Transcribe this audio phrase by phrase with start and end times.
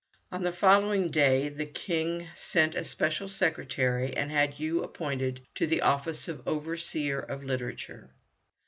[0.31, 5.67] On the following day the King sent a special secretary and had Yoo appointed to
[5.67, 8.09] the office of Overseer of Literature.